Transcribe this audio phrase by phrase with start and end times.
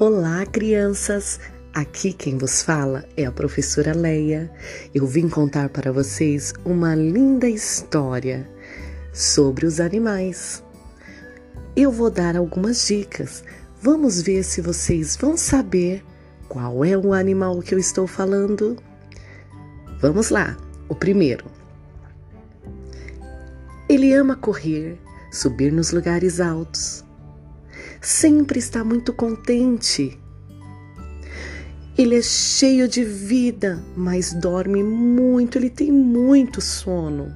[0.00, 1.38] Olá, crianças!
[1.74, 4.50] Aqui quem vos fala é a professora Leia.
[4.94, 8.50] Eu vim contar para vocês uma linda história
[9.12, 10.64] sobre os animais.
[11.76, 13.44] Eu vou dar algumas dicas.
[13.82, 16.02] Vamos ver se vocês vão saber
[16.48, 18.78] qual é o animal que eu estou falando.
[20.00, 20.56] Vamos lá.
[20.88, 21.44] O primeiro.
[23.86, 24.98] Ele ama correr,
[25.30, 27.04] subir nos lugares altos
[28.00, 30.18] sempre está muito contente.
[31.98, 37.34] Ele é cheio de vida, mas dorme muito, ele tem muito sono.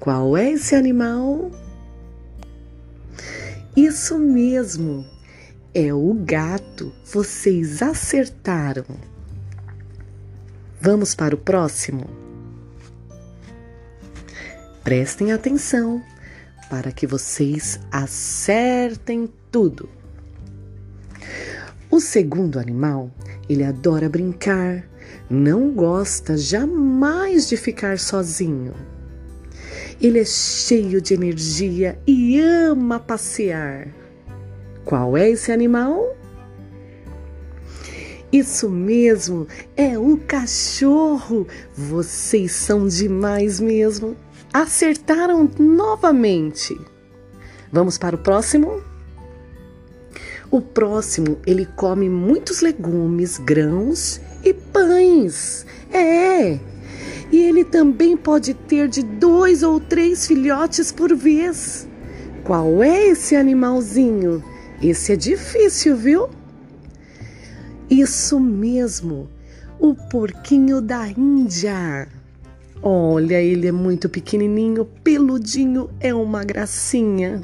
[0.00, 1.50] Qual é esse animal?
[3.76, 5.04] Isso mesmo,
[5.74, 6.92] é o gato.
[7.04, 8.86] Vocês acertaram.
[10.80, 12.08] Vamos para o próximo?
[14.82, 16.02] Prestem atenção
[16.70, 19.88] para que vocês acertem tudo.
[21.90, 23.10] O segundo animal,
[23.48, 24.84] ele adora brincar,
[25.30, 28.74] não gosta jamais de ficar sozinho.
[30.00, 33.88] Ele é cheio de energia e ama passear.
[34.84, 36.16] Qual é esse animal?
[38.30, 41.46] Isso mesmo, é o cachorro.
[41.74, 44.14] Vocês são demais mesmo.
[44.52, 46.78] Acertaram novamente.
[47.72, 48.82] Vamos para o próximo?
[50.50, 55.66] O próximo, ele come muitos legumes, grãos e pães.
[55.92, 56.58] É.
[57.30, 61.86] E ele também pode ter de dois ou três filhotes por vez.
[62.44, 64.42] Qual é esse animalzinho?
[64.82, 66.30] Esse é difícil, viu?
[67.90, 69.28] Isso mesmo,
[69.78, 72.08] o porquinho da Índia.
[72.82, 77.42] Olha, ele é muito pequenininho, peludinho, é uma gracinha.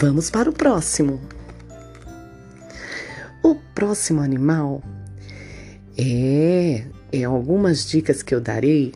[0.00, 1.20] Vamos para o próximo.
[3.42, 4.82] O próximo animal
[5.94, 8.94] é, é algumas dicas que eu darei.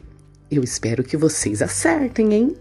[0.51, 2.57] Eu espero que vocês acertem, hein?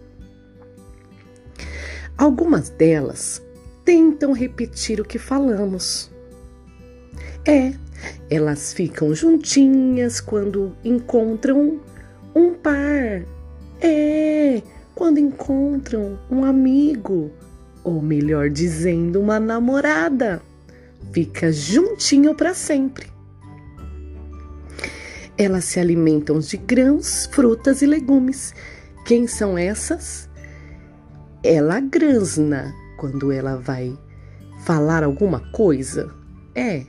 [2.17, 3.41] Algumas delas
[3.85, 6.11] tentam repetir o que falamos.
[7.47, 7.73] É,
[8.29, 11.79] elas ficam juntinhas quando encontram
[12.35, 13.23] um par.
[13.79, 14.61] É,
[14.93, 17.31] quando encontram um amigo
[17.83, 20.41] ou melhor dizendo, uma namorada.
[21.11, 23.07] Fica juntinho para sempre.
[25.37, 28.53] Elas se alimentam de grãos, frutas e legumes.
[29.05, 30.29] Quem são essas?
[31.43, 33.97] Ela grãsna quando ela vai
[34.63, 36.13] falar alguma coisa.
[36.55, 36.85] É,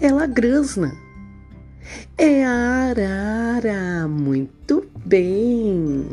[0.00, 0.92] ela grãsna.
[2.16, 4.08] É a arara.
[4.08, 6.08] Muito bem.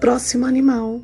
[0.00, 1.00] Próximo animal.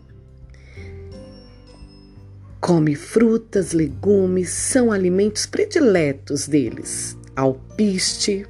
[2.70, 7.18] Come frutas, legumes, são alimentos prediletos deles.
[7.34, 8.46] Alpiste.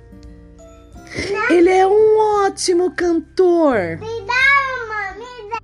[1.48, 3.96] Ele é um ótimo cantor.
[3.98, 4.44] Me dá
[4.84, 5.58] uma, me dá.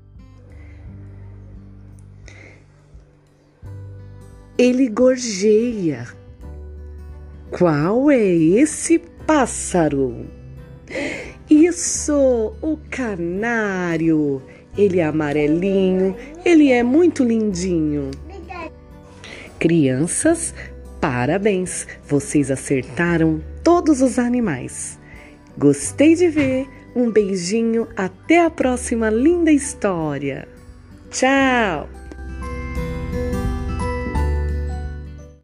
[4.56, 6.08] Ele gorjeia.
[7.50, 10.30] Qual é esse pássaro?
[11.50, 14.40] Isso, o canário.
[14.78, 18.10] Ele é amarelinho, ele é muito lindinho.
[19.58, 20.54] Crianças,
[21.00, 21.86] parabéns!
[22.06, 24.98] Vocês acertaram todos os animais.
[25.56, 26.66] Gostei de ver.
[26.94, 30.48] Um beijinho, até a próxima linda história.
[31.10, 31.95] Tchau!